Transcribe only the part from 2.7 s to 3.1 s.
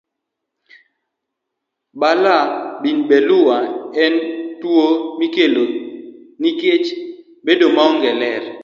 bin